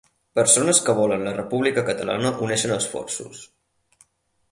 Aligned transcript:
Persones 0.37 0.77
que 0.85 0.95
volen 0.99 1.25
la 1.27 1.33
República 1.35 1.83
Catalana 1.89 2.31
uneixen 2.47 2.73
esforços. 2.77 3.45